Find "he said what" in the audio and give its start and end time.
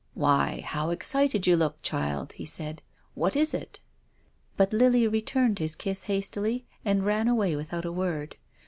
2.33-3.35